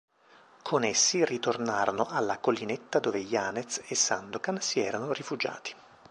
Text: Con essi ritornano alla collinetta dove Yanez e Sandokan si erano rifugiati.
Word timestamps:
Con 0.63 0.83
essi 0.83 1.23
ritornano 1.23 2.07
alla 2.09 2.39
collinetta 2.39 2.97
dove 2.97 3.19
Yanez 3.19 3.83
e 3.87 3.93
Sandokan 3.93 4.59
si 4.59 4.79
erano 4.79 5.13
rifugiati. 5.13 5.75